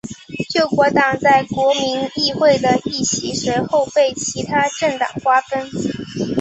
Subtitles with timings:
[0.51, 5.69] 救国党在国民议会的议席随后被其它政党瓜分。